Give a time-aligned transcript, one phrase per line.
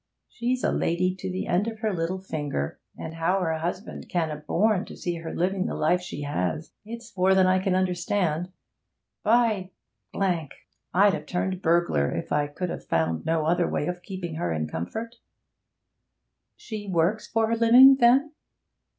[0.27, 4.31] She's a lady to the end of her little finger, and how her husband can
[4.31, 7.75] 'a borne to see her living the life she has, it's more than I can
[7.75, 8.51] understand.
[9.21, 9.69] By!
[10.15, 10.49] I'd
[11.13, 14.67] have turned burglar, if I could 'a found no other way of keeping her in
[14.67, 15.17] comfort.'
[16.57, 18.31] 'She works for her living, then?'